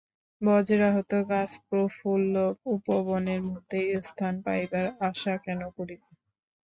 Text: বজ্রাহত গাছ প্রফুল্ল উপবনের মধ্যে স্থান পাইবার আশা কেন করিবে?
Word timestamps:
বজ্রাহত 0.41 1.11
গাছ 1.29 1.51
প্রফুল্ল 1.67 2.35
উপবনের 2.75 3.41
মধ্যে 3.43 3.79
স্থান 4.01 4.33
পাইবার 4.45 4.85
আশা 5.09 5.33
কেন 5.45 5.61
করিবে? 5.77 6.07